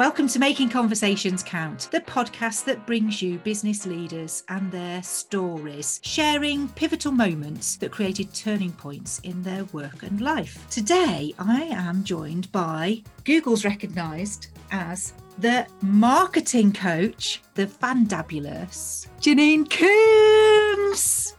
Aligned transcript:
Welcome 0.00 0.28
to 0.28 0.38
Making 0.38 0.70
Conversations 0.70 1.42
Count, 1.42 1.90
the 1.92 2.00
podcast 2.00 2.64
that 2.64 2.86
brings 2.86 3.20
you 3.20 3.36
business 3.36 3.84
leaders 3.84 4.44
and 4.48 4.72
their 4.72 5.02
stories, 5.02 6.00
sharing 6.02 6.70
pivotal 6.70 7.12
moments 7.12 7.76
that 7.76 7.90
created 7.92 8.32
turning 8.32 8.72
points 8.72 9.18
in 9.24 9.42
their 9.42 9.64
work 9.74 10.02
and 10.02 10.22
life. 10.22 10.66
Today, 10.70 11.34
I 11.38 11.64
am 11.64 12.02
joined 12.02 12.50
by 12.50 13.02
Google's 13.24 13.66
recognised 13.66 14.46
as 14.70 15.12
the 15.36 15.66
marketing 15.82 16.72
coach, 16.72 17.42
the 17.52 17.66
Fandabulous, 17.66 19.06
Janine 19.20 19.68
Coombes. 19.68 21.34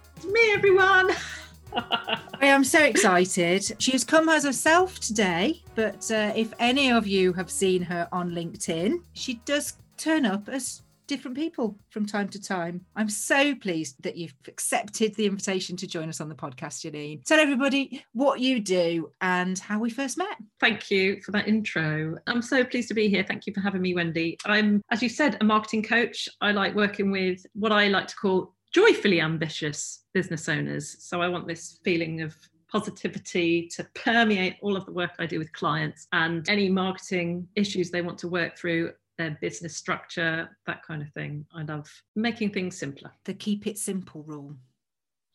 Am 2.51 2.63
so 2.63 2.83
excited. 2.83 3.75
She 3.79 3.91
has 3.91 4.03
come 4.03 4.29
as 4.29 4.43
herself 4.43 4.99
today, 4.99 5.63
but 5.75 6.09
uh, 6.11 6.33
if 6.35 6.53
any 6.59 6.91
of 6.91 7.07
you 7.07 7.33
have 7.33 7.49
seen 7.49 7.81
her 7.83 8.07
on 8.11 8.31
LinkedIn, 8.31 9.01
she 9.13 9.35
does 9.45 9.77
turn 9.97 10.25
up 10.25 10.49
as 10.49 10.81
different 11.07 11.35
people 11.35 11.77
from 11.89 12.05
time 12.05 12.29
to 12.29 12.41
time. 12.41 12.85
I'm 12.95 13.09
so 13.09 13.53
pleased 13.55 14.01
that 14.03 14.15
you've 14.15 14.33
accepted 14.47 15.13
the 15.15 15.25
invitation 15.25 15.75
to 15.77 15.87
join 15.87 16.07
us 16.09 16.21
on 16.21 16.29
the 16.29 16.35
podcast, 16.35 16.85
Janine. 16.85 17.23
Tell 17.25 17.39
everybody 17.39 18.03
what 18.13 18.39
you 18.39 18.61
do 18.61 19.11
and 19.19 19.59
how 19.59 19.79
we 19.79 19.89
first 19.89 20.17
met. 20.17 20.37
Thank 20.59 20.89
you 20.89 21.21
for 21.21 21.31
that 21.31 21.47
intro. 21.47 22.17
I'm 22.27 22.41
so 22.41 22.63
pleased 22.63 22.87
to 22.89 22.93
be 22.93 23.09
here. 23.09 23.25
Thank 23.27 23.45
you 23.45 23.53
for 23.53 23.59
having 23.59 23.81
me, 23.81 23.93
Wendy. 23.93 24.37
I'm, 24.45 24.81
as 24.89 25.03
you 25.03 25.09
said, 25.09 25.37
a 25.41 25.43
marketing 25.43 25.83
coach. 25.83 26.29
I 26.39 26.51
like 26.53 26.75
working 26.75 27.11
with 27.11 27.45
what 27.53 27.71
I 27.73 27.89
like 27.89 28.07
to 28.07 28.15
call 28.15 28.53
joyfully 28.71 29.21
ambitious 29.21 30.05
business 30.13 30.47
owners. 30.49 30.97
So 30.99 31.21
I 31.21 31.27
want 31.27 31.47
this 31.47 31.79
feeling 31.83 32.21
of 32.21 32.35
positivity 32.71 33.67
to 33.75 33.85
permeate 33.95 34.55
all 34.61 34.77
of 34.77 34.85
the 34.85 34.93
work 34.93 35.11
I 35.19 35.25
do 35.25 35.39
with 35.39 35.51
clients 35.51 36.07
and 36.13 36.47
any 36.49 36.69
marketing 36.69 37.47
issues 37.55 37.91
they 37.91 38.01
want 38.01 38.17
to 38.19 38.29
work 38.29 38.57
through 38.57 38.93
their 39.17 39.37
business 39.41 39.75
structure, 39.75 40.49
that 40.65 40.81
kind 40.83 41.01
of 41.01 41.09
thing. 41.09 41.45
I 41.53 41.63
love 41.63 41.89
making 42.15 42.51
things 42.51 42.77
simpler. 42.77 43.11
The 43.25 43.33
keep 43.33 43.67
it 43.67 43.77
simple 43.77 44.23
rule. 44.23 44.55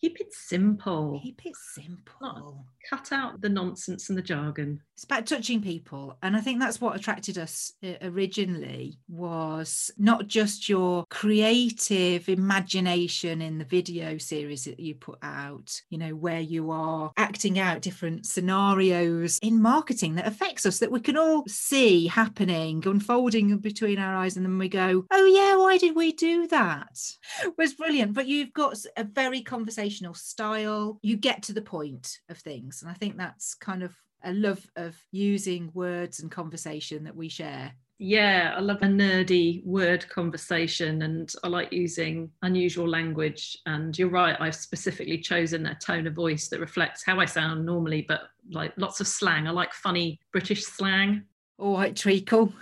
Keep 0.01 0.21
it 0.21 0.33
simple. 0.33 1.21
Keep 1.23 1.47
it 1.47 1.57
simple. 1.57 2.67
Cut 2.91 3.13
out 3.13 3.41
the 3.41 3.49
nonsense 3.49 4.09
and 4.09 4.17
the 4.17 4.23
jargon. 4.23 4.81
It's 4.95 5.05
about 5.05 5.27
touching 5.27 5.63
people, 5.63 6.17
and 6.23 6.37
I 6.37 6.41
think 6.41 6.61
that's 6.61 6.81
what 6.81 6.97
attracted 6.97 7.37
us 7.39 7.73
uh, 7.85 7.95
originally 8.03 8.99
was 9.09 9.91
not 9.99 10.27
just 10.27 10.69
your 10.69 11.05
creative 11.11 12.29
imagination 12.29 13.43
in 13.43 13.59
the 13.59 13.65
video 13.65 14.17
series 14.17 14.65
that 14.65 14.81
you 14.81 14.95
put 14.95 15.19
out, 15.23 15.81
you 15.91 15.99
know, 15.99 16.15
where 16.15 16.41
you 16.41 16.71
are 16.71 17.11
acting 17.17 17.59
out 17.59 17.83
different 17.83 18.27
scenarios 18.27 19.39
in 19.43 19.61
marketing 19.61 20.15
that 20.15 20.27
affects 20.27 20.65
us 20.65 20.79
that 20.79 20.93
we 20.93 21.01
can 21.01 21.17
all 21.17 21.45
see 21.47 22.07
happening, 22.07 22.83
unfolding 22.87 23.59
between 23.59 23.99
our 23.99 24.15
eyes, 24.15 24.37
and 24.37 24.47
then 24.47 24.59
we 24.59 24.69
go, 24.69 25.05
"Oh 25.11 25.27
yeah, 25.27 25.57
why 25.57 25.79
did 25.79 25.97
we 25.97 26.13
do 26.13 26.47
that?" 26.49 26.99
It 27.43 27.55
was 27.59 27.75
brilliant. 27.75 28.15
But 28.15 28.27
you've 28.27 28.53
got 28.53 28.77
a 28.97 29.05
very 29.05 29.43
conversational 29.87 30.15
style. 30.15 30.99
You 31.03 31.17
get 31.17 31.43
to 31.45 31.53
the 31.53 31.63
point 31.63 32.19
of 32.29 32.39
things, 32.39 32.83
and 32.83 32.91
I 32.91 32.95
think 32.95 33.17
that's 33.17 33.55
kind 33.55 33.83
of 33.83 33.95
a 34.25 34.33
love 34.33 34.67
of 34.77 34.97
using 35.13 35.71
words 35.75 36.21
and 36.21 36.31
conversation 36.31 37.05
that 37.05 37.15
we 37.15 37.29
share. 37.29 37.73
Yeah, 37.99 38.55
I 38.57 38.61
love 38.61 38.83
a 38.83 38.87
nerdy 38.87 39.65
word 39.65 40.07
conversation 40.11 41.01
and 41.03 41.33
I 41.43 41.49
like 41.49 41.73
using 41.73 42.31
unusual 42.43 42.87
language. 42.87 43.57
And 43.65 43.97
you're 43.97 44.11
right, 44.11 44.37
I've 44.39 44.55
specifically 44.55 45.19
chosen 45.19 45.65
a 45.65 45.75
tone 45.77 46.07
of 46.07 46.15
voice 46.15 46.49
that 46.49 46.61
reflects 46.61 47.05
how 47.07 47.21
I 47.21 47.25
sound 47.25 47.65
normally, 47.65 48.05
but 48.07 48.23
like 48.51 48.75
lots 48.77 49.01
of 49.01 49.07
slang. 49.07 49.47
I 49.47 49.51
like 49.51 49.73
funny 49.73 50.21
British 50.31 50.65
slang. 50.65 51.23
All 51.59 51.79
right, 51.79 51.97
treacle. 51.97 52.53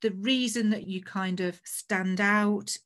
The 0.00 0.10
reason 0.12 0.70
that 0.70 0.88
you 0.88 1.00
kind 1.00 1.40
of 1.40 1.60
stand 1.64 2.20
out 2.20 2.76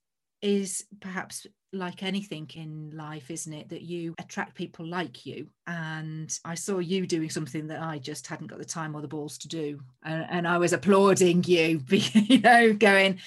is 0.46 0.84
perhaps 1.00 1.44
like 1.72 2.04
anything 2.04 2.48
in 2.54 2.92
life, 2.94 3.32
isn't 3.32 3.52
it? 3.52 3.68
That 3.68 3.82
you 3.82 4.14
attract 4.18 4.54
people 4.54 4.86
like 4.86 5.26
you. 5.26 5.48
And 5.66 6.36
I 6.44 6.54
saw 6.54 6.78
you 6.78 7.04
doing 7.04 7.30
something 7.30 7.66
that 7.66 7.82
I 7.82 7.98
just 7.98 8.28
hadn't 8.28 8.46
got 8.46 8.60
the 8.60 8.64
time 8.64 8.94
or 8.94 9.02
the 9.02 9.08
balls 9.08 9.38
to 9.38 9.48
do. 9.48 9.80
And, 10.04 10.24
and 10.30 10.48
I 10.48 10.58
was 10.58 10.72
applauding 10.72 11.42
you, 11.44 11.82
you 11.90 12.38
know, 12.38 12.72
going, 12.72 13.18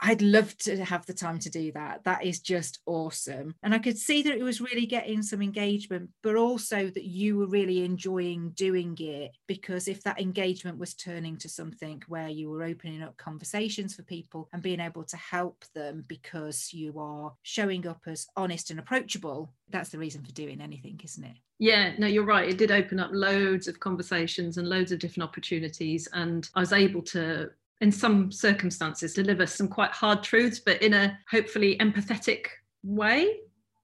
I'd 0.00 0.22
love 0.22 0.56
to 0.58 0.84
have 0.84 1.06
the 1.06 1.14
time 1.14 1.38
to 1.40 1.50
do 1.50 1.72
that. 1.72 2.04
That 2.04 2.24
is 2.24 2.40
just 2.40 2.80
awesome. 2.86 3.54
And 3.62 3.74
I 3.74 3.78
could 3.78 3.98
see 3.98 4.22
that 4.22 4.36
it 4.36 4.42
was 4.42 4.60
really 4.60 4.86
getting 4.86 5.22
some 5.22 5.42
engagement, 5.42 6.10
but 6.22 6.36
also 6.36 6.88
that 6.88 7.04
you 7.04 7.36
were 7.36 7.48
really 7.48 7.84
enjoying 7.84 8.50
doing 8.50 8.96
it. 9.00 9.32
Because 9.46 9.88
if 9.88 10.02
that 10.04 10.20
engagement 10.20 10.78
was 10.78 10.94
turning 10.94 11.36
to 11.38 11.48
something 11.48 12.02
where 12.06 12.28
you 12.28 12.50
were 12.50 12.64
opening 12.64 13.02
up 13.02 13.16
conversations 13.16 13.94
for 13.94 14.02
people 14.02 14.48
and 14.52 14.62
being 14.62 14.80
able 14.80 15.04
to 15.04 15.16
help 15.16 15.64
them 15.74 16.04
because 16.06 16.72
you 16.72 16.98
are 16.98 17.32
showing 17.42 17.86
up 17.86 18.02
as 18.06 18.26
honest 18.36 18.70
and 18.70 18.78
approachable, 18.78 19.52
that's 19.70 19.90
the 19.90 19.98
reason 19.98 20.24
for 20.24 20.32
doing 20.32 20.60
anything, 20.60 21.00
isn't 21.02 21.24
it? 21.24 21.36
Yeah, 21.58 21.92
no, 21.98 22.06
you're 22.06 22.24
right. 22.24 22.48
It 22.48 22.56
did 22.56 22.70
open 22.70 23.00
up 23.00 23.10
loads 23.12 23.66
of 23.66 23.80
conversations 23.80 24.58
and 24.58 24.68
loads 24.68 24.92
of 24.92 25.00
different 25.00 25.28
opportunities. 25.28 26.08
And 26.12 26.48
I 26.54 26.60
was 26.60 26.72
able 26.72 27.02
to 27.02 27.50
in 27.80 27.92
some 27.92 28.30
circumstances 28.32 29.14
deliver 29.14 29.46
some 29.46 29.68
quite 29.68 29.90
hard 29.90 30.22
truths 30.22 30.58
but 30.58 30.82
in 30.82 30.94
a 30.94 31.18
hopefully 31.30 31.76
empathetic 31.78 32.46
way 32.82 33.36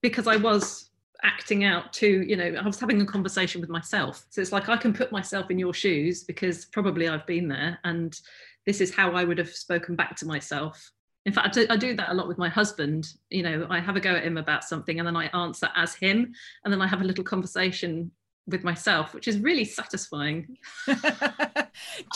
because 0.03 0.27
i 0.27 0.37
was 0.37 0.91
acting 1.25 1.65
out 1.65 1.93
to 1.93 2.22
you 2.22 2.37
know 2.37 2.55
i 2.60 2.66
was 2.66 2.78
having 2.78 3.00
a 3.00 3.06
conversation 3.06 3.60
with 3.60 3.71
myself. 3.71 4.25
So 4.31 4.41
it's 4.41 4.53
like 4.53 4.69
i 4.69 4.77
can 4.77 4.93
put 4.93 5.10
myself 5.10 5.50
in 5.50 5.59
your 5.59 5.75
shoes 5.75 6.22
because 6.22 6.66
probably 6.66 7.09
i've 7.09 7.27
been 7.27 7.49
there 7.49 7.78
and 7.84 8.19
this 8.66 8.81
is 8.81 8.94
how 8.94 9.12
i 9.12 9.25
would 9.25 9.38
have 9.38 9.49
spoken 9.49 9.97
back 9.97 10.16
to 10.16 10.26
myself. 10.26 10.91
In 11.26 11.32
fact 11.32 11.56
I 11.56 11.76
do 11.76 11.97
that 11.97 12.11
a 12.11 12.15
lot 12.15 12.28
with 12.28 12.37
my 12.37 12.50
husband. 12.50 13.09
You 13.31 13.43
know 13.43 13.66
i 13.71 13.81
have 13.81 13.97
a 13.97 14.00
go 14.00 14.15
at 14.15 14.25
him 14.25 14.37
about 14.37 14.65
something 14.65 14.99
and 14.99 15.06
then 15.06 15.16
i 15.16 15.26
answer 15.26 15.71
as 15.75 15.94
him 15.94 16.34
and 16.65 16.72
then 16.72 16.82
i 16.82 16.87
have 16.87 17.00
a 17.00 17.05
little 17.05 17.25
conversation 17.25 18.11
with 18.47 18.65
myself, 18.65 19.15
which 19.15 19.28
is 19.28 19.38
really 19.38 19.65
satisfying. 19.65 20.56
Do 20.87 20.94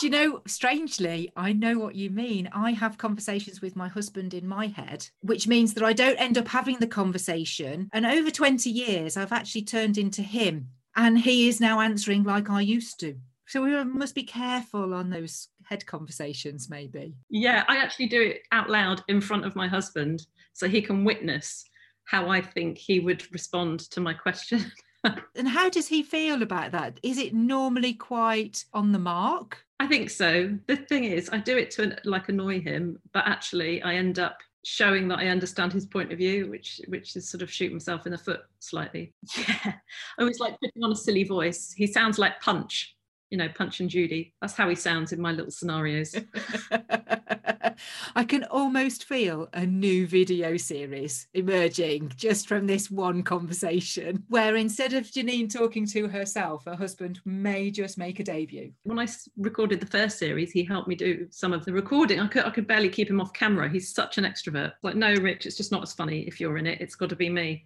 you 0.03 0.09
know, 0.09 0.41
strangely, 0.47 1.31
I 1.35 1.53
know 1.53 1.79
what 1.79 1.95
you 1.95 2.09
mean. 2.09 2.49
I 2.53 2.71
have 2.71 2.97
conversations 2.97 3.61
with 3.61 3.75
my 3.75 3.87
husband 3.87 4.33
in 4.33 4.47
my 4.47 4.67
head, 4.67 5.07
which 5.21 5.47
means 5.47 5.73
that 5.73 5.83
I 5.83 5.93
don't 5.93 6.17
end 6.17 6.37
up 6.37 6.47
having 6.47 6.77
the 6.79 6.87
conversation. 6.87 7.89
And 7.93 8.05
over 8.05 8.29
20 8.31 8.69
years, 8.69 9.17
I've 9.17 9.31
actually 9.31 9.63
turned 9.63 9.97
into 9.97 10.21
him, 10.21 10.69
and 10.95 11.19
he 11.19 11.47
is 11.47 11.59
now 11.59 11.79
answering 11.79 12.23
like 12.23 12.49
I 12.49 12.61
used 12.61 12.99
to. 13.01 13.15
So 13.47 13.63
we 13.63 13.83
must 13.83 14.13
be 14.13 14.23
careful 14.23 14.93
on 14.93 15.09
those 15.09 15.47
head 15.65 15.83
conversations, 15.85 16.69
maybe. 16.69 17.15
Yeah, 17.29 17.63
I 17.67 17.77
actually 17.77 18.07
do 18.07 18.21
it 18.21 18.41
out 18.51 18.69
loud 18.69 19.01
in 19.07 19.21
front 19.21 19.45
of 19.45 19.55
my 19.55 19.67
husband 19.67 20.27
so 20.53 20.67
he 20.67 20.83
can 20.83 21.03
witness 21.03 21.63
how 22.05 22.29
I 22.29 22.41
think 22.41 22.77
he 22.77 22.99
would 22.99 23.31
respond 23.31 23.79
to 23.91 24.01
my 24.01 24.13
question. 24.13 24.71
and 25.03 25.47
how 25.47 25.69
does 25.69 25.87
he 25.87 26.03
feel 26.03 26.41
about 26.41 26.71
that? 26.71 26.99
Is 27.03 27.17
it 27.17 27.33
normally 27.33 27.93
quite 27.93 28.65
on 28.73 28.91
the 28.91 28.99
mark? 28.99 29.65
I 29.79 29.87
think 29.87 30.09
so. 30.09 30.57
The 30.67 30.75
thing 30.75 31.05
is, 31.05 31.29
I 31.31 31.37
do 31.37 31.57
it 31.57 31.71
to 31.71 31.97
like 32.03 32.29
annoy 32.29 32.61
him, 32.61 32.99
but 33.13 33.25
actually, 33.25 33.81
I 33.81 33.95
end 33.95 34.19
up 34.19 34.37
showing 34.65 35.07
that 35.07 35.19
I 35.19 35.27
understand 35.27 35.71
his 35.71 35.85
point 35.85 36.11
of 36.11 36.17
view, 36.17 36.49
which 36.49 36.81
which 36.87 37.15
is 37.15 37.29
sort 37.29 37.41
of 37.41 37.51
shoot 37.51 37.71
myself 37.71 38.05
in 38.05 38.11
the 38.11 38.17
foot 38.17 38.41
slightly. 38.59 39.13
Yeah, 39.37 39.73
I 40.17 40.21
always 40.21 40.39
like 40.39 40.59
putting 40.59 40.83
on 40.83 40.91
a 40.91 40.95
silly 40.95 41.23
voice. 41.23 41.71
He 41.71 41.87
sounds 41.87 42.19
like 42.19 42.41
Punch, 42.41 42.95
you 43.29 43.37
know, 43.37 43.49
Punch 43.49 43.79
and 43.79 43.89
Judy. 43.89 44.33
That's 44.41 44.55
how 44.55 44.69
he 44.69 44.75
sounds 44.75 45.11
in 45.11 45.21
my 45.21 45.31
little 45.31 45.51
scenarios. 45.51 46.15
I 48.15 48.23
can 48.23 48.43
almost 48.45 49.05
feel 49.05 49.47
a 49.53 49.65
new 49.65 50.07
video 50.07 50.57
series 50.57 51.27
emerging 51.33 52.11
just 52.15 52.47
from 52.47 52.67
this 52.67 52.91
one 52.91 53.23
conversation, 53.23 54.23
where 54.29 54.55
instead 54.55 54.93
of 54.93 55.05
Janine 55.05 55.51
talking 55.51 55.85
to 55.87 56.07
herself, 56.07 56.65
her 56.65 56.75
husband 56.75 57.21
may 57.25 57.71
just 57.71 57.97
make 57.97 58.19
a 58.19 58.23
debut. 58.23 58.71
When 58.83 58.99
I 58.99 59.07
recorded 59.37 59.79
the 59.79 59.85
first 59.85 60.17
series, 60.17 60.51
he 60.51 60.63
helped 60.63 60.87
me 60.87 60.95
do 60.95 61.27
some 61.29 61.53
of 61.53 61.65
the 61.65 61.73
recording. 61.73 62.19
I 62.19 62.27
could, 62.27 62.45
I 62.45 62.49
could 62.49 62.67
barely 62.67 62.89
keep 62.89 63.09
him 63.09 63.21
off 63.21 63.33
camera. 63.33 63.69
He's 63.69 63.93
such 63.93 64.17
an 64.17 64.25
extrovert. 64.25 64.73
Like, 64.83 64.95
no, 64.95 65.13
Rich, 65.13 65.45
it's 65.45 65.57
just 65.57 65.71
not 65.71 65.83
as 65.83 65.93
funny 65.93 66.21
if 66.21 66.39
you're 66.39 66.57
in 66.57 66.67
it. 66.67 66.81
It's 66.81 66.95
got 66.95 67.09
to 67.09 67.15
be 67.15 67.29
me. 67.29 67.65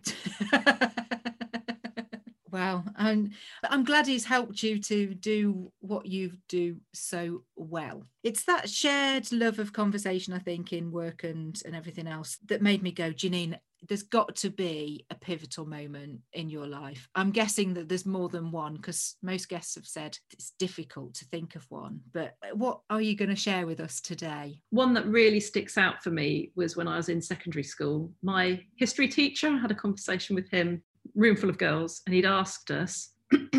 Wow. 2.54 2.84
And 2.98 3.34
I'm 3.68 3.84
glad 3.84 4.06
he's 4.06 4.26
helped 4.26 4.62
you 4.62 4.78
to 4.84 5.16
do 5.16 5.72
what 5.80 6.06
you 6.06 6.34
do 6.48 6.78
so 6.94 7.42
well. 7.56 8.04
It's 8.22 8.44
that 8.44 8.70
shared 8.70 9.32
love 9.32 9.58
of 9.58 9.74
conversation, 9.74 10.36
I 10.36 10.40
think, 10.40 10.72
in 10.72 10.92
work 10.92 11.24
and, 11.24 11.60
and 11.66 11.76
everything 11.76 12.08
else 12.08 12.38
that 12.46 12.62
made 12.62 12.84
me 12.84 12.92
go, 12.92 13.12
Janine, 13.12 13.58
there's 13.90 14.04
got 14.04 14.36
to 14.38 14.52
be 14.52 15.04
a 15.10 15.16
pivotal 15.16 15.66
moment 15.66 16.22
in 16.32 16.48
your 16.48 16.68
life. 16.68 17.10
I'm 17.16 17.32
guessing 17.32 17.74
that 17.74 17.90
there's 17.90 18.06
more 18.06 18.30
than 18.30 18.52
one 18.52 18.76
because 18.76 19.16
most 19.24 19.50
guests 19.50 19.74
have 19.74 19.88
said 19.88 20.18
it's 20.32 20.54
difficult 20.60 21.16
to 21.16 21.26
think 21.26 21.56
of 21.56 21.66
one. 21.70 22.02
But 22.14 22.36
what 22.54 22.82
are 22.90 23.02
you 23.02 23.16
going 23.16 23.30
to 23.30 23.36
share 23.36 23.66
with 23.66 23.80
us 23.80 24.00
today? 24.00 24.62
One 24.70 24.94
that 24.94 25.08
really 25.08 25.40
sticks 25.40 25.78
out 25.78 26.04
for 26.04 26.12
me 26.12 26.52
was 26.56 26.78
when 26.78 26.88
I 26.88 26.98
was 26.98 27.10
in 27.10 27.20
secondary 27.20 27.64
school. 27.64 28.12
My 28.22 28.64
history 28.76 29.08
teacher 29.08 29.58
had 29.58 29.72
a 29.72 29.76
conversation 29.76 30.36
with 30.36 30.50
him 30.50 30.84
room 31.15 31.36
full 31.36 31.50
of 31.50 31.57
girls, 31.57 32.01
and 32.06 32.15
he'd 32.15 32.25
asked 32.25 32.71
us 32.71 33.10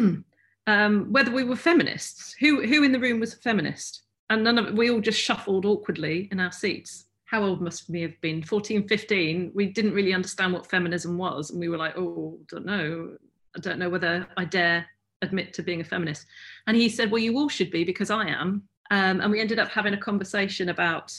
um, 0.66 1.12
whether 1.12 1.30
we 1.30 1.44
were 1.44 1.56
feminists. 1.56 2.34
Who 2.40 2.66
who 2.66 2.82
in 2.82 2.92
the 2.92 3.00
room 3.00 3.20
was 3.20 3.34
a 3.34 3.38
feminist? 3.38 4.04
and 4.30 4.44
none 4.44 4.58
of 4.58 4.74
we 4.74 4.90
all 4.90 5.00
just 5.00 5.20
shuffled 5.20 5.64
awkwardly 5.66 6.28
in 6.32 6.40
our 6.40 6.52
seats. 6.52 7.06
How 7.26 7.42
old 7.42 7.60
must 7.60 7.88
we 7.88 8.02
have 8.02 8.18
been? 8.20 8.42
14 8.42 8.86
15 8.88 9.52
we 9.54 9.66
didn't 9.66 9.94
really 9.94 10.14
understand 10.14 10.52
what 10.52 10.70
feminism 10.70 11.18
was 11.18 11.50
and 11.50 11.60
we 11.60 11.68
were 11.68 11.76
like 11.76 11.96
oh 11.96 12.38
don't 12.48 12.66
know. 12.66 13.16
I 13.56 13.60
don't 13.60 13.78
know 13.78 13.88
whether 13.88 14.26
i 14.36 14.44
dare 14.44 14.84
admit 15.22 15.52
to 15.54 15.62
being 15.62 15.80
a 15.80 15.84
feminist. 15.84 16.26
And 16.66 16.76
he 16.76 16.88
said 16.88 17.10
well 17.10 17.22
you 17.22 17.36
all 17.38 17.48
should 17.48 17.70
be 17.70 17.84
because 17.84 18.10
i 18.10 18.26
am. 18.26 18.62
Um, 18.90 19.20
and 19.20 19.30
we 19.30 19.40
ended 19.40 19.58
up 19.58 19.68
having 19.68 19.94
a 19.94 19.98
conversation 19.98 20.68
about 20.68 21.12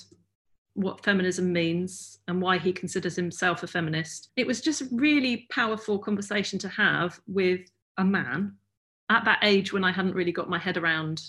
what 0.75 1.03
feminism 1.03 1.51
means 1.51 2.19
and 2.27 2.41
why 2.41 2.57
he 2.57 2.71
considers 2.71 3.15
himself 3.15 3.63
a 3.63 3.67
feminist. 3.67 4.29
It 4.35 4.45
was 4.45 4.61
just 4.61 4.81
a 4.81 4.87
really 4.91 5.47
powerful 5.49 5.97
conversation 5.97 6.59
to 6.59 6.69
have 6.69 7.19
with 7.27 7.61
a 7.97 8.03
man 8.03 8.55
at 9.09 9.23
that 9.23 9.39
age 9.43 9.71
when 9.71 9.83
i 9.83 9.91
hadn't 9.91 10.15
really 10.15 10.31
got 10.31 10.49
my 10.49 10.57
head 10.57 10.77
around 10.77 11.21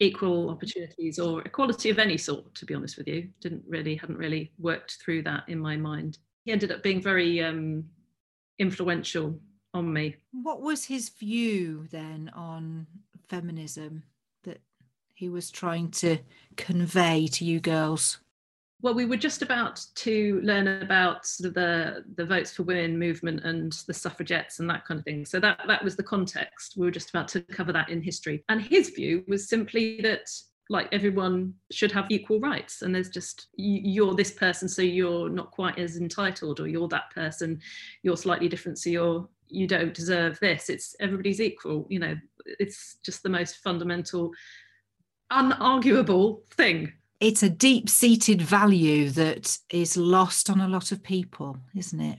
equal 0.00 0.50
opportunities 0.50 1.18
or 1.18 1.42
equality 1.42 1.90
of 1.90 1.98
any 1.98 2.16
sort 2.16 2.54
to 2.54 2.64
be 2.64 2.74
honest 2.74 2.96
with 2.96 3.06
you. 3.06 3.28
Didn't 3.40 3.62
really 3.68 3.94
hadn't 3.94 4.16
really 4.16 4.50
worked 4.58 4.96
through 5.02 5.22
that 5.24 5.44
in 5.46 5.58
my 5.58 5.76
mind. 5.76 6.18
He 6.44 6.52
ended 6.52 6.72
up 6.72 6.82
being 6.82 7.02
very 7.02 7.42
um, 7.42 7.84
influential 8.58 9.38
on 9.74 9.92
me. 9.92 10.16
What 10.32 10.62
was 10.62 10.86
his 10.86 11.10
view 11.10 11.86
then 11.90 12.30
on 12.34 12.86
feminism 13.28 14.04
that 14.44 14.60
he 15.14 15.28
was 15.28 15.50
trying 15.50 15.90
to 15.90 16.18
convey 16.56 17.26
to 17.28 17.44
you 17.44 17.60
girls 17.60 18.18
well, 18.82 18.94
we 18.94 19.04
were 19.04 19.16
just 19.16 19.42
about 19.42 19.84
to 19.96 20.40
learn 20.42 20.66
about 20.82 21.26
sort 21.26 21.48
of 21.48 21.54
the 21.54 22.04
the 22.16 22.24
votes 22.24 22.52
for 22.52 22.62
women 22.62 22.98
movement 22.98 23.44
and 23.44 23.72
the 23.86 23.94
suffragettes 23.94 24.58
and 24.58 24.70
that 24.70 24.84
kind 24.86 24.98
of 24.98 25.04
thing. 25.04 25.24
So 25.24 25.38
that 25.40 25.60
that 25.66 25.84
was 25.84 25.96
the 25.96 26.02
context. 26.02 26.76
We 26.76 26.86
were 26.86 26.90
just 26.90 27.10
about 27.10 27.28
to 27.28 27.40
cover 27.40 27.72
that 27.72 27.90
in 27.90 28.02
history. 28.02 28.44
And 28.48 28.60
his 28.60 28.90
view 28.90 29.24
was 29.28 29.48
simply 29.48 30.00
that 30.02 30.30
like 30.70 30.88
everyone 30.92 31.52
should 31.72 31.90
have 31.90 32.06
equal 32.10 32.38
rights 32.38 32.82
and 32.82 32.94
there's 32.94 33.08
just 33.10 33.48
you're 33.56 34.14
this 34.14 34.30
person 34.30 34.68
so 34.68 34.80
you're 34.80 35.28
not 35.28 35.50
quite 35.50 35.76
as 35.80 35.96
entitled 35.96 36.60
or 36.60 36.68
you're 36.68 36.86
that 36.86 37.10
person 37.10 37.60
you're 38.04 38.16
slightly 38.16 38.48
different 38.48 38.78
so 38.78 38.88
you're 38.88 39.28
you 39.48 39.66
don't 39.66 39.92
deserve 39.92 40.38
this 40.38 40.70
it's 40.70 40.94
everybody's 41.00 41.40
equal 41.40 41.88
you 41.90 41.98
know 41.98 42.16
it's 42.46 42.98
just 43.04 43.24
the 43.24 43.28
most 43.28 43.56
fundamental 43.56 44.30
unarguable 45.32 46.40
thing 46.52 46.92
it's 47.20 47.42
a 47.42 47.50
deep 47.50 47.88
seated 47.88 48.40
value 48.40 49.10
that 49.10 49.58
is 49.70 49.96
lost 49.96 50.48
on 50.50 50.60
a 50.60 50.68
lot 50.68 50.90
of 50.90 51.02
people, 51.02 51.58
isn't 51.76 52.00
it? 52.00 52.18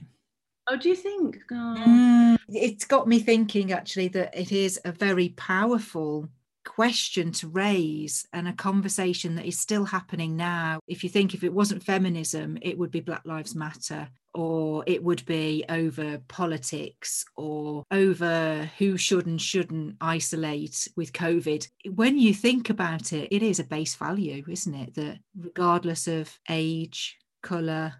Oh, 0.70 0.76
do 0.76 0.88
you 0.88 0.94
think? 0.94 1.38
Oh. 1.50 1.74
Mm, 1.76 2.38
it's 2.48 2.84
got 2.84 3.08
me 3.08 3.18
thinking 3.18 3.72
actually 3.72 4.08
that 4.08 4.36
it 4.38 4.52
is 4.52 4.80
a 4.84 4.92
very 4.92 5.30
powerful 5.30 6.28
question 6.64 7.32
to 7.32 7.48
raise 7.48 8.26
and 8.32 8.48
a 8.48 8.52
conversation 8.52 9.34
that 9.36 9.46
is 9.46 9.58
still 9.58 9.84
happening 9.84 10.36
now. 10.36 10.80
If 10.86 11.02
you 11.02 11.10
think 11.10 11.34
if 11.34 11.44
it 11.44 11.52
wasn't 11.52 11.82
feminism, 11.84 12.58
it 12.62 12.78
would 12.78 12.90
be 12.90 13.00
Black 13.00 13.22
Lives 13.24 13.54
Matter 13.54 14.08
or 14.34 14.82
it 14.86 15.02
would 15.02 15.24
be 15.26 15.64
over 15.68 16.18
politics 16.28 17.24
or 17.36 17.84
over 17.90 18.70
who 18.78 18.96
should 18.96 19.26
and 19.26 19.40
shouldn't 19.40 19.96
isolate 20.00 20.88
with 20.96 21.12
COVID. 21.12 21.68
When 21.94 22.18
you 22.18 22.32
think 22.32 22.70
about 22.70 23.12
it, 23.12 23.28
it 23.30 23.42
is 23.42 23.58
a 23.58 23.64
base 23.64 23.94
value, 23.94 24.42
isn't 24.48 24.74
it? 24.74 24.94
That 24.94 25.18
regardless 25.36 26.06
of 26.06 26.38
age, 26.48 27.18
colour, 27.42 27.94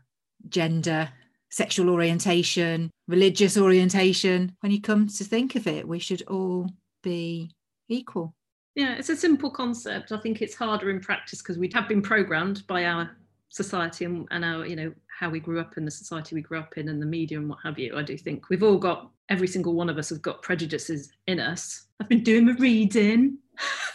gender, 0.48 1.10
sexual 1.50 1.90
orientation, 1.90 2.90
religious 3.08 3.58
orientation, 3.58 4.56
when 4.60 4.72
you 4.72 4.80
come 4.80 5.08
to 5.08 5.24
think 5.24 5.54
of 5.54 5.66
it, 5.66 5.86
we 5.86 5.98
should 5.98 6.22
all 6.22 6.70
be 7.02 7.50
equal. 7.88 8.34
Yeah, 8.74 8.94
it's 8.94 9.10
a 9.10 9.16
simple 9.16 9.50
concept. 9.50 10.12
I 10.12 10.18
think 10.18 10.40
it's 10.40 10.54
harder 10.54 10.90
in 10.90 11.00
practice 11.00 11.42
because 11.42 11.58
we 11.58 11.70
have 11.74 11.88
been 11.88 12.02
programmed 12.02 12.66
by 12.66 12.86
our 12.86 13.10
society 13.50 14.06
and, 14.06 14.26
and 14.30 14.44
our, 14.44 14.66
you 14.66 14.76
know, 14.76 14.92
how 15.18 15.28
we 15.28 15.40
grew 15.40 15.60
up 15.60 15.76
in 15.76 15.84
the 15.84 15.90
society 15.90 16.34
we 16.34 16.40
grew 16.40 16.58
up 16.58 16.78
in 16.78 16.88
and 16.88 17.00
the 17.00 17.06
media 17.06 17.38
and 17.38 17.48
what 17.48 17.58
have 17.62 17.78
you. 17.78 17.96
I 17.96 18.02
do 18.02 18.16
think 18.16 18.48
we've 18.48 18.62
all 18.62 18.78
got 18.78 19.10
every 19.28 19.46
single 19.46 19.74
one 19.74 19.90
of 19.90 19.98
us 19.98 20.08
has 20.08 20.18
got 20.18 20.42
prejudices 20.42 21.12
in 21.26 21.38
us. 21.38 21.86
I've 22.00 22.08
been 22.08 22.24
doing 22.24 22.46
my 22.46 22.52
reading. 22.52 23.38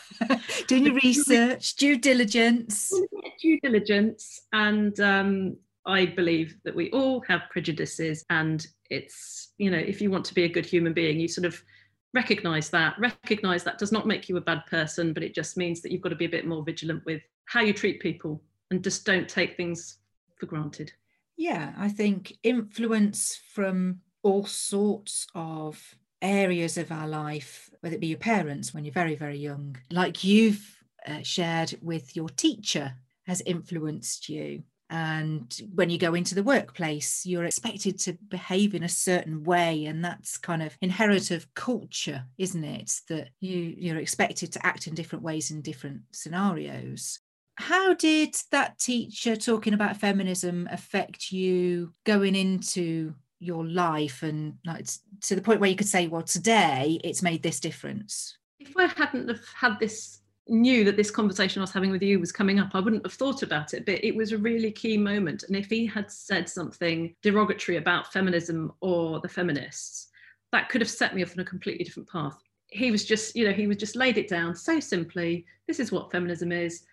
doing 0.67 0.85
your 0.85 0.95
research, 1.03 1.75
due 1.75 1.97
diligence. 1.97 2.93
Due 3.39 3.59
diligence. 3.59 4.41
And 4.51 4.99
um, 4.99 5.57
I 5.85 6.07
believe 6.07 6.57
that 6.65 6.75
we 6.75 6.89
all 6.89 7.21
have 7.27 7.41
prejudices 7.51 8.25
and 8.31 8.65
it's, 8.89 9.53
you 9.59 9.69
know, 9.69 9.77
if 9.77 10.01
you 10.01 10.09
want 10.09 10.25
to 10.25 10.33
be 10.33 10.43
a 10.43 10.49
good 10.49 10.65
human 10.65 10.91
being, 10.91 11.19
you 11.19 11.27
sort 11.27 11.45
of 11.45 11.61
recognize 12.13 12.69
that. 12.69 12.97
Recognize 12.99 13.63
that 13.63 13.77
does 13.77 13.91
not 13.91 14.07
make 14.07 14.29
you 14.29 14.37
a 14.37 14.41
bad 14.41 14.65
person 14.65 15.13
but 15.13 15.23
it 15.23 15.35
just 15.35 15.57
means 15.57 15.81
that 15.81 15.91
you've 15.91 16.01
got 16.01 16.09
to 16.09 16.15
be 16.15 16.25
a 16.25 16.29
bit 16.29 16.47
more 16.47 16.63
vigilant 16.63 17.05
with 17.05 17.21
how 17.45 17.61
you 17.61 17.73
treat 17.73 17.99
people 17.99 18.41
and 18.71 18.83
just 18.83 19.05
don't 19.05 19.29
take 19.29 19.55
things 19.55 19.99
for 20.37 20.45
granted. 20.45 20.91
Yeah 21.35 21.73
i 21.77 21.87
think 21.87 22.33
influence 22.43 23.39
from 23.53 23.99
all 24.23 24.45
sorts 24.45 25.27
of 25.35 25.95
areas 26.21 26.77
of 26.77 26.91
our 26.91 27.07
life 27.07 27.69
whether 27.81 27.95
it 27.95 28.01
be 28.01 28.07
your 28.07 28.17
parents 28.17 28.73
when 28.73 28.83
you're 28.83 28.91
very 28.91 29.15
very 29.15 29.37
young 29.37 29.77
like 29.91 30.23
you've 30.23 30.83
uh, 31.07 31.21
shared 31.21 31.77
with 31.81 32.15
your 32.15 32.29
teacher 32.29 32.95
has 33.27 33.41
influenced 33.41 34.29
you 34.29 34.63
and 34.89 35.61
when 35.75 35.89
you 35.89 35.97
go 35.97 36.13
into 36.13 36.33
the 36.33 36.43
workplace 36.43 37.25
you're 37.25 37.43
expected 37.43 37.99
to 37.99 38.13
behave 38.29 38.73
in 38.73 38.83
a 38.83 38.89
certain 38.89 39.43
way 39.43 39.85
and 39.85 40.03
that's 40.03 40.37
kind 40.37 40.63
of 40.63 40.77
inherent 40.81 41.31
of 41.31 41.53
culture 41.53 42.23
isn't 42.37 42.63
it? 42.63 43.01
That 43.09 43.29
you 43.39 43.75
you're 43.77 43.97
expected 43.97 44.51
to 44.53 44.65
act 44.65 44.87
in 44.87 44.95
different 44.95 45.23
ways 45.23 45.51
in 45.51 45.61
different 45.61 46.01
scenarios. 46.11 47.19
How 47.55 47.93
did 47.93 48.35
that 48.51 48.77
teacher 48.77 49.35
talking 49.35 49.73
about 49.73 49.97
feminism 49.97 50.67
affect 50.71 51.31
you 51.31 51.93
going 52.03 52.35
into 52.35 53.15
your 53.39 53.65
life? 53.65 54.21
And 54.21 54.57
like 54.65 54.87
to 55.21 55.35
the 55.35 55.41
point 55.41 55.59
where 55.59 55.69
you 55.69 55.75
could 55.75 55.87
say 55.87 56.07
well 56.07 56.23
today 56.23 56.99
it's 57.03 57.23
made 57.23 57.43
this 57.43 57.59
difference. 57.59 58.37
If 58.59 58.75
i 58.77 58.85
hadn't 58.85 59.27
have 59.27 59.45
had 59.55 59.79
this 59.79 60.21
knew 60.49 60.83
that 60.83 60.97
this 60.97 61.11
conversation 61.11 61.61
I 61.61 61.63
was 61.63 61.71
having 61.71 61.91
with 61.91 62.01
you 62.01 62.19
was 62.19 62.31
coming 62.31 62.59
up, 62.59 62.71
I 62.73 62.79
wouldn't 62.79 63.05
have 63.05 63.13
thought 63.13 63.43
about 63.43 63.73
it, 63.73 63.85
but 63.85 64.03
it 64.03 64.15
was 64.15 64.31
a 64.31 64.37
really 64.37 64.71
key 64.71 64.97
moment. 64.97 65.43
And 65.43 65.55
if 65.55 65.67
he 65.67 65.85
had 65.85 66.11
said 66.11 66.49
something 66.49 67.15
derogatory 67.21 67.77
about 67.77 68.11
feminism 68.13 68.71
or 68.81 69.19
the 69.19 69.29
feminists, 69.29 70.09
that 70.51 70.69
could 70.69 70.81
have 70.81 70.89
set 70.89 71.15
me 71.15 71.23
off 71.23 71.33
on 71.33 71.39
a 71.39 71.45
completely 71.45 71.83
different 71.83 72.09
path. 72.09 72.37
He 72.69 72.91
was 72.91 73.05
just, 73.05 73.35
you 73.35 73.45
know, 73.45 73.53
he 73.53 73.67
was 73.67 73.77
just 73.77 73.95
laid 73.95 74.17
it 74.17 74.27
down 74.27 74.55
so 74.55 74.79
simply. 74.79 75.45
This 75.67 75.79
is 75.79 75.91
what 75.91 76.11
feminism 76.11 76.51
is. 76.51 76.83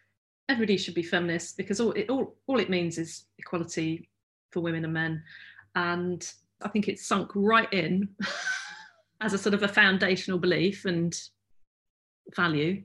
Everybody 0.49 0.77
should 0.77 0.95
be 0.95 1.03
feminist 1.03 1.57
because 1.57 1.81
all 1.81 1.93
it 1.93 2.11
all, 2.11 2.37
all 2.47 2.61
it 2.61 2.71
means 2.71 2.99
is 2.99 3.25
equality 3.39 4.09
for 4.51 4.61
women 4.61 4.85
and 4.85 4.93
men. 4.93 5.23
And 5.75 6.31
I 6.63 6.69
think 6.69 6.89
it's 6.89 7.07
sunk 7.07 7.31
right 7.35 7.73
in 7.73 8.09
as 9.21 9.33
a 9.33 9.39
sort 9.39 9.55
of 9.55 9.63
a 9.63 9.69
foundational 9.69 10.39
belief 10.39 10.85
and 10.85 11.19
value 12.35 12.83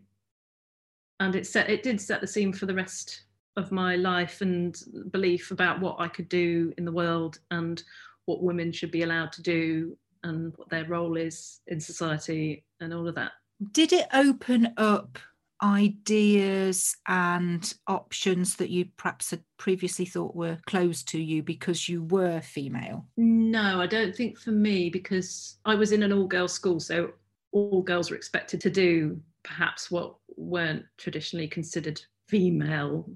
and 1.20 1.36
it 1.36 1.46
set 1.46 1.70
it 1.70 1.84
did 1.84 2.00
set 2.00 2.22
the 2.22 2.28
scene 2.28 2.54
for 2.54 2.66
the 2.66 2.74
rest 2.74 3.24
of 3.58 3.72
my 3.72 3.96
life 3.96 4.42
and 4.42 4.82
belief 5.12 5.52
about 5.52 5.80
what 5.80 5.98
I 6.00 6.08
could 6.08 6.30
do 6.30 6.74
in 6.78 6.86
the 6.86 6.92
world 6.92 7.40
and 7.52 7.82
what 8.26 8.44
women 8.44 8.72
should 8.72 8.92
be 8.92 9.04
allowed 9.04 9.32
to 9.34 9.42
do 9.42 9.98
and 10.24 10.54
what 10.56 10.70
their 10.70 10.86
role 10.86 11.18
is 11.18 11.62
in 11.68 11.80
society 11.80 12.64
and 12.80 12.94
all 12.94 13.08
of 13.08 13.16
that. 13.16 13.32
Did 13.72 13.92
it 13.92 14.08
open 14.14 14.74
up 14.78 15.18
ideas 15.62 16.96
and 17.08 17.74
options 17.88 18.56
that 18.56 18.70
you 18.70 18.86
perhaps 18.96 19.32
had 19.32 19.44
previously 19.58 20.06
thought 20.06 20.36
were 20.36 20.58
closed 20.68 21.08
to 21.10 21.22
you 21.22 21.44
because 21.44 21.90
you 21.90 22.04
were 22.04 22.40
female? 22.42 23.06
No, 23.18 23.82
I 23.82 23.88
don't 23.88 24.16
think 24.16 24.38
for 24.38 24.52
me 24.52 24.90
because 24.90 25.58
I 25.66 25.76
was 25.76 25.92
in 25.92 26.04
an 26.04 26.14
all 26.14 26.28
girls 26.28 26.54
school, 26.54 26.80
so 26.80 27.12
all 27.52 27.82
girls 27.82 28.10
were 28.10 28.16
expected 28.16 28.62
to 28.62 28.70
do 28.70 29.20
perhaps 29.44 29.90
what 29.90 30.16
weren't 30.39 30.86
traditionally 30.98 31.48
considered 31.48 32.01
female 32.27 33.10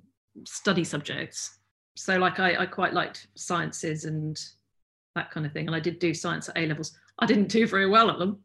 study 0.46 0.84
subjects. 0.84 1.60
So, 1.96 2.18
like, 2.18 2.40
I, 2.40 2.64
I 2.64 2.66
quite 2.66 2.94
liked 2.94 3.28
sciences 3.36 4.06
and 4.06 4.40
that 5.16 5.32
kind 5.32 5.46
of 5.46 5.54
thing. 5.54 5.68
And 5.68 5.76
I 5.76 5.80
did 5.80 6.00
do 6.00 6.14
science 6.14 6.50
at 6.50 6.58
A 6.58 6.66
levels. 6.66 6.98
I 7.20 7.26
didn't 7.26 7.50
do 7.50 7.68
very 7.68 7.88
well 7.88 8.10
at 8.10 8.20
them. 8.20 8.40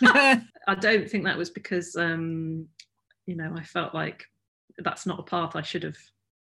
I 0.02 0.74
don't 0.80 1.08
think 1.08 1.24
that 1.24 1.36
was 1.36 1.50
because, 1.50 1.96
um, 1.96 2.66
you 3.26 3.36
know, 3.36 3.52
I 3.56 3.62
felt 3.62 3.94
like 3.94 4.24
that's 4.78 5.06
not 5.06 5.20
a 5.20 5.24
path 5.24 5.56
I 5.56 5.62
should 5.62 5.82
have 5.82 5.98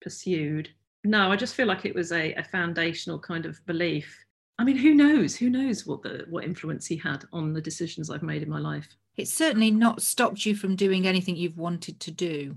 pursued. 0.01 0.69
No, 1.05 1.33
I 1.33 1.37
just 1.37 1.55
feel 1.55 1.67
like 1.67 1.85
it 1.85 1.95
was 1.95 2.13
a, 2.13 2.35
a 2.35 2.45
foundational 2.45 3.19
kind 3.19 3.47
of 3.47 3.65
belief. 3.67 4.17
I 4.59 4.65
mean, 4.65 4.77
who 4.77 4.95
knows? 4.95 5.35
Who 5.37 5.49
knows 5.49 5.87
what 5.87 6.03
the 6.03 6.27
what 6.29 6.45
influence 6.45 6.87
he 6.87 6.97
had 6.97 7.25
on 7.33 7.55
the 7.55 7.63
decisions 7.63 8.11
I've 8.11 8.23
made 8.23 8.43
in 8.43 8.51
my 8.51 8.59
life? 8.59 8.89
It's 9.21 9.33
certainly 9.33 9.71
not 9.71 10.03
stopped 10.03 10.47
you 10.47 10.55
from 10.55 10.77
doing 10.77 11.07
anything 11.07 11.37
you've 11.37 11.59
wanted 11.59 12.01
to 12.01 12.11
do. 12.11 12.57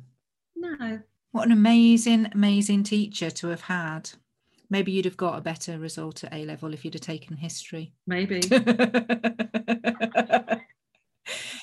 No. 0.55 1.01
What 1.31 1.45
an 1.45 1.51
amazing, 1.51 2.29
amazing 2.33 2.83
teacher 2.83 3.29
to 3.29 3.47
have 3.47 3.61
had. 3.61 4.09
Maybe 4.69 4.93
you'd 4.93 5.03
have 5.05 5.17
got 5.17 5.37
a 5.37 5.41
better 5.41 5.77
result 5.77 6.23
at 6.23 6.33
A 6.33 6.45
level 6.45 6.73
if 6.73 6.85
you'd 6.85 6.93
have 6.93 7.01
taken 7.01 7.35
history. 7.35 7.91
Maybe. 8.07 8.39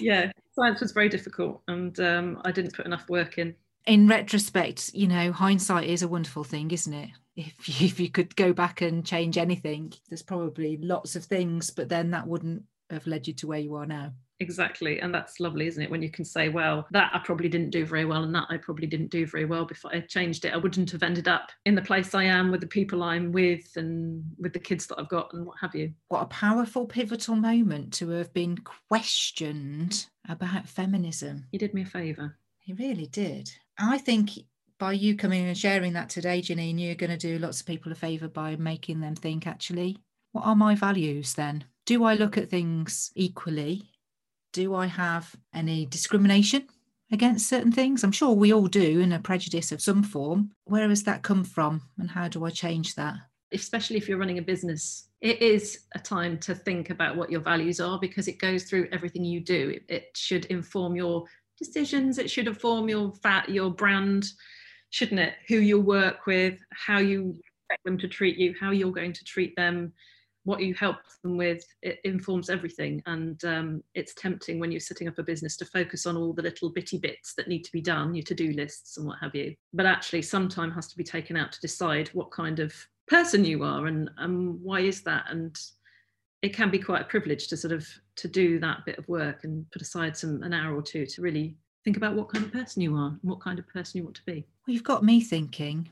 yeah, 0.01 0.31
science 0.55 0.81
was 0.81 0.93
very 0.93 1.09
difficult 1.09 1.63
and 1.67 1.99
um, 2.01 2.43
I 2.45 2.53
didn't 2.53 2.75
put 2.75 2.85
enough 2.85 3.09
work 3.09 3.39
in. 3.39 3.55
In 3.87 4.07
retrospect, 4.07 4.93
you 4.93 5.09
know, 5.09 5.33
hindsight 5.33 5.89
is 5.89 6.03
a 6.03 6.09
wonderful 6.09 6.45
thing, 6.45 6.71
isn't 6.73 6.93
it? 6.93 7.11
If 7.37 7.69
you, 7.81 7.87
if 7.87 7.99
you 7.99 8.11
could 8.11 8.37
go 8.37 8.53
back 8.53 8.83
and 8.83 9.07
change 9.07 9.39
anything, 9.39 9.95
there's 10.11 10.23
probably 10.23 10.77
lots 10.77 11.17
of 11.17 11.25
things, 11.25 11.71
but 11.71 11.89
then 11.89 12.11
that 12.11 12.27
wouldn't 12.27 12.65
have 12.91 13.07
led 13.07 13.27
you 13.27 13.33
to 13.35 13.47
where 13.47 13.59
you 13.59 13.77
are 13.77 13.87
now. 13.87 14.13
Exactly. 14.41 15.01
And 15.01 15.15
that's 15.15 15.39
lovely, 15.39 15.67
isn't 15.67 15.83
it? 15.83 15.91
When 15.91 16.01
you 16.03 16.11
can 16.11 16.25
say, 16.25 16.49
well, 16.49 16.87
that 16.93 17.11
I 17.15 17.19
probably 17.19 17.49
didn't 17.49 17.71
do 17.71 17.85
very 17.85 18.07
well, 18.07 18.25
and 18.25 18.35
that 18.35 18.47
I 18.49 18.57
probably 18.57 18.87
didn't 18.87 19.11
do 19.11 19.27
very 19.27 19.45
well. 19.45 19.67
Before 19.67 19.95
I 19.95 20.01
changed 20.01 20.47
it, 20.47 20.55
I 20.55 20.57
wouldn't 20.57 20.91
have 20.91 21.03
ended 21.03 21.29
up 21.29 21.53
in 21.67 21.75
the 21.75 21.83
place 21.83 22.15
I 22.15 22.25
am 22.25 22.51
with 22.51 22.63
the 22.63 22.67
people 22.67 23.03
I'm 23.03 23.33
with 23.33 23.71
and 23.77 24.25
with 24.39 24.55
the 24.55 24.59
kids 24.59 24.87
that 24.87 24.99
I've 24.99 25.11
got 25.11 25.33
and 25.35 25.45
what 25.45 25.59
have 25.61 25.75
you. 25.75 25.93
What 26.09 26.23
a 26.23 26.27
powerful, 26.27 26.87
pivotal 26.87 27.37
moment 27.37 27.93
to 27.95 28.09
have 28.11 28.33
been 28.33 28.57
questioned 28.89 30.07
about 30.29 30.67
feminism. 30.67 31.47
You 31.53 31.59
did 31.59 31.75
me 31.75 31.83
a 31.83 31.87
favour. 31.87 32.39
He 32.61 32.73
really 32.73 33.07
did. 33.07 33.51
I 33.79 33.99
think 33.99 34.31
by 34.79 34.93
you 34.93 35.17
coming 35.17 35.47
and 35.47 35.57
sharing 35.57 35.93
that 35.93 36.09
today, 36.09 36.41
Janine, 36.41 36.81
you're 36.81 36.95
going 36.95 37.11
to 37.11 37.19
do 37.19 37.39
lots 37.39 37.61
of 37.61 37.67
people 37.67 37.93
a 37.93 37.95
favour 37.95 38.29
by 38.29 38.57
making 38.57 39.01
them 39.01 39.15
think 39.15 39.47
actually, 39.47 39.99
what 40.33 40.47
are 40.47 40.57
my 40.57 40.75
values 40.75 41.35
then? 41.35 41.65
Do 41.85 42.05
I 42.05 42.15
look 42.15 42.39
at 42.39 42.49
things 42.49 43.11
equally? 43.15 43.91
Do 44.53 44.75
I 44.75 44.87
have 44.87 45.35
any 45.55 45.87
discrimination 45.87 46.67
against 47.13 47.49
certain 47.49 47.73
things? 47.73 48.03
I'm 48.03 48.13
sure 48.13 48.33
we 48.33 48.53
all 48.53 48.67
do 48.67 49.01
in 49.01 49.13
a 49.13 49.21
prejudice 49.21 49.71
of 49.71 49.81
some 49.81 50.03
form. 50.03 50.51
Where 50.65 50.89
has 50.89 51.05
that 51.05 51.23
come 51.23 51.45
from 51.45 51.83
and 51.99 52.11
how 52.11 52.29
do 52.29 52.45
I 52.45 52.51
change 52.51 52.95
that? 52.97 53.15
Especially 53.53 53.97
if 53.97 54.09
you're 54.09 54.19
running 54.19 54.39
a 54.39 54.43
business, 54.43 55.09
it 55.21 55.41
is 55.43 55.87
a 55.95 55.99
time 55.99 56.39
to 56.39 56.55
think 56.55 56.91
about 56.91 57.17
what 57.17 57.31
your 57.31 57.41
values 57.41 57.81
are 57.81 57.99
because 57.99 58.27
it 58.27 58.39
goes 58.39 58.65
through 58.65 58.89
everything 58.93 59.25
you 59.25 59.41
do. 59.41 59.71
It, 59.71 59.85
it 59.89 60.17
should 60.17 60.47
inform 60.47 60.97
your 60.97 61.25
decisions, 61.59 62.19
it 62.19 62.31
should 62.31 62.47
inform 62.49 62.89
your 62.89 63.13
fat, 63.23 63.49
your 63.49 63.71
brand, 63.71 64.25
shouldn't 64.91 65.21
it? 65.21 65.35
Who 65.49 65.57
you 65.57 65.81
work 65.81 66.27
with, 66.27 66.59
how 66.73 66.99
you 66.99 67.39
expect 67.69 67.85
them 67.85 67.99
to 67.99 68.09
treat 68.09 68.37
you, 68.37 68.55
how 68.59 68.71
you're 68.71 68.93
going 68.93 69.13
to 69.13 69.25
treat 69.25 69.55
them 69.57 69.93
what 70.51 70.61
you 70.61 70.75
help 70.75 70.97
them 71.23 71.37
with 71.37 71.65
it 71.83 72.01
informs 72.03 72.51
everything. 72.51 73.01
And 73.07 73.43
um, 73.45 73.85
it's 73.95 74.15
tempting 74.15 74.59
when 74.59 74.73
you're 74.73 74.81
setting 74.81 75.07
up 75.07 75.19
a 75.19 75.23
business 75.23 75.57
to 75.59 75.65
focus 75.65 76.07
on 76.07 76.17
all 76.17 76.33
the 76.33 76.43
little 76.43 76.71
bitty 76.71 76.99
bits 76.99 77.35
that 77.35 77.47
need 77.47 77.63
to 77.63 77.73
be 77.73 77.81
done 77.81 78.15
your 78.15 78.25
to-do 78.25 78.53
lists 78.53 78.97
and 78.97 79.07
what 79.07 79.19
have 79.21 79.35
you. 79.35 79.55
But 79.73 79.87
actually 79.87 80.23
some 80.23 80.49
time 80.49 80.73
has 80.73 80.89
to 80.89 80.97
be 80.97 81.05
taken 81.05 81.37
out 81.37 81.53
to 81.53 81.61
decide 81.61 82.09
what 82.09 82.33
kind 82.33 82.59
of 82.59 82.75
person 83.07 83.45
you 83.45 83.63
are 83.63 83.87
and 83.87 84.11
um, 84.19 84.59
why 84.61 84.81
is 84.81 85.03
that? 85.03 85.27
And 85.31 85.57
it 86.43 86.55
can 86.55 86.69
be 86.69 86.79
quite 86.79 87.03
a 87.03 87.05
privilege 87.05 87.47
to 87.49 87.57
sort 87.57 87.73
of 87.73 87.87
to 88.17 88.27
do 88.27 88.59
that 88.59 88.85
bit 88.85 88.99
of 88.99 89.09
work 89.09 89.45
and 89.45 89.71
put 89.71 89.83
aside 89.83 90.17
some 90.17 90.43
an 90.43 90.53
hour 90.53 90.75
or 90.75 90.83
two 90.83 91.07
to 91.07 91.23
really 91.23 91.57
think 91.85 91.97
about 91.97 92.17
what 92.17 92.29
kind 92.29 92.45
of 92.45 92.53
person 92.53 92.83
you 92.83 92.97
are 92.97 93.09
and 93.09 93.19
what 93.23 93.41
kind 93.41 93.59
of 93.59 93.69
person 93.69 93.99
you 93.99 94.05
want 94.05 94.17
to 94.17 94.25
be. 94.27 94.45
Well 94.67 94.75
you've 94.75 94.83
got 94.83 95.05
me 95.05 95.21
thinking 95.21 95.89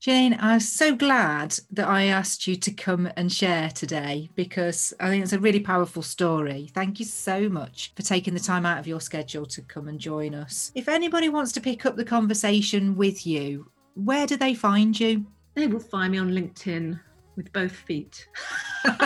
Jane, 0.00 0.36
I'm 0.40 0.60
so 0.60 0.94
glad 0.94 1.58
that 1.70 1.88
I 1.88 2.04
asked 2.04 2.46
you 2.46 2.56
to 2.56 2.70
come 2.70 3.08
and 3.16 3.32
share 3.32 3.70
today 3.70 4.28
because 4.34 4.92
I 5.00 5.08
think 5.08 5.24
it's 5.24 5.32
a 5.32 5.38
really 5.38 5.60
powerful 5.60 6.02
story. 6.02 6.70
Thank 6.74 6.98
you 6.98 7.06
so 7.06 7.48
much 7.48 7.92
for 7.96 8.02
taking 8.02 8.34
the 8.34 8.40
time 8.40 8.66
out 8.66 8.78
of 8.78 8.86
your 8.86 9.00
schedule 9.00 9.46
to 9.46 9.62
come 9.62 9.88
and 9.88 9.98
join 9.98 10.34
us. 10.34 10.72
If 10.74 10.88
anybody 10.88 11.28
wants 11.28 11.52
to 11.52 11.60
pick 11.60 11.86
up 11.86 11.96
the 11.96 12.04
conversation 12.04 12.96
with 12.96 13.26
you, 13.26 13.70
where 13.94 14.26
do 14.26 14.36
they 14.36 14.54
find 14.54 14.98
you? 14.98 15.26
They 15.54 15.66
will 15.66 15.80
find 15.80 16.12
me 16.12 16.18
on 16.18 16.30
LinkedIn 16.30 17.00
with 17.34 17.52
both 17.52 17.72
feet. 17.72 18.28
and 18.84 18.96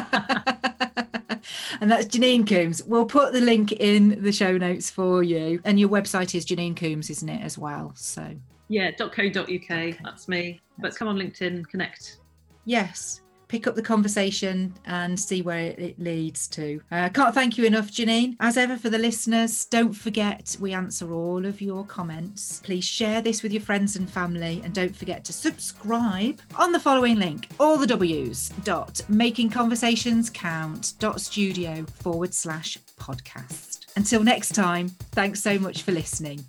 that's 1.90 2.06
Janine 2.06 2.46
Coombes. 2.46 2.84
We'll 2.84 3.06
put 3.06 3.32
the 3.32 3.40
link 3.40 3.72
in 3.72 4.22
the 4.22 4.32
show 4.32 4.58
notes 4.58 4.90
for 4.90 5.22
you. 5.22 5.60
And 5.64 5.78
your 5.78 5.88
website 5.88 6.34
is 6.34 6.44
Janine 6.44 6.76
Coombes, 6.76 7.10
isn't 7.10 7.28
it, 7.28 7.42
as 7.42 7.56
well? 7.56 7.92
So 7.94 8.36
yeah, 8.70 8.92
.co.uk. 8.92 9.68
That's 9.68 10.28
me. 10.28 10.60
But 10.80 10.96
come 10.96 11.08
on 11.08 11.16
LinkedIn, 11.16 11.68
connect. 11.68 12.18
Yes. 12.64 13.20
Pick 13.48 13.66
up 13.66 13.74
the 13.74 13.82
conversation 13.82 14.72
and 14.84 15.18
see 15.18 15.42
where 15.42 15.74
it 15.76 15.98
leads 15.98 16.46
to. 16.46 16.80
I 16.92 17.00
uh, 17.00 17.08
can't 17.08 17.34
thank 17.34 17.58
you 17.58 17.64
enough, 17.64 17.90
Janine. 17.90 18.36
As 18.38 18.56
ever, 18.56 18.76
for 18.76 18.90
the 18.90 18.98
listeners, 18.98 19.64
don't 19.64 19.92
forget 19.92 20.56
we 20.60 20.72
answer 20.72 21.12
all 21.12 21.44
of 21.44 21.60
your 21.60 21.84
comments. 21.84 22.60
Please 22.62 22.84
share 22.84 23.20
this 23.20 23.42
with 23.42 23.50
your 23.52 23.60
friends 23.60 23.96
and 23.96 24.08
family, 24.08 24.60
and 24.62 24.72
don't 24.72 24.94
forget 24.94 25.24
to 25.24 25.32
subscribe 25.32 26.40
on 26.54 26.70
the 26.70 26.78
following 26.78 27.18
link: 27.18 27.48
all 27.58 27.76
the 27.76 27.88
W's 27.88 28.50
dot 28.62 29.00
making 29.08 29.50
conversations 29.50 30.30
count 30.30 30.92
dot 31.00 31.20
studio 31.20 31.84
forward 31.86 32.32
slash 32.32 32.78
podcast. 33.00 33.80
Until 33.96 34.22
next 34.22 34.54
time, 34.54 34.90
thanks 35.10 35.42
so 35.42 35.58
much 35.58 35.82
for 35.82 35.90
listening. 35.90 36.44